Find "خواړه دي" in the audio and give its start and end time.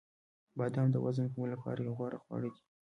2.23-2.61